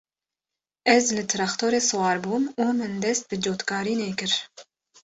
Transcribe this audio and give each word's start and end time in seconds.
Ez 0.93 1.03
li 1.15 1.23
trextorê 1.31 1.81
siwar 1.89 2.17
bûm 2.23 2.43
û 2.63 2.65
min 2.77 2.93
dest 3.03 3.23
bi 3.29 3.37
cotkirinê 3.45 4.09
kir. 4.19 4.31